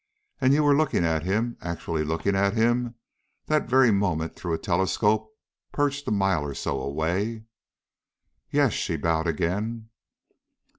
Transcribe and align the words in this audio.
"And 0.39 0.51
you 0.51 0.63
were 0.63 0.75
looking 0.75 1.05
at 1.05 1.21
him 1.21 1.57
actually 1.61 2.03
looking 2.03 2.35
at 2.35 2.55
him 2.55 2.95
that 3.45 3.69
very 3.69 3.91
moment 3.91 4.35
through 4.35 4.53
a 4.53 4.57
telescope 4.57 5.29
perched 5.71 6.07
a 6.07 6.11
mile 6.11 6.43
or 6.43 6.55
so 6.55 6.81
away?" 6.81 7.43
"Yes," 8.49 8.73
she 8.73 8.95
bowed 8.97 9.27
again. 9.27 9.89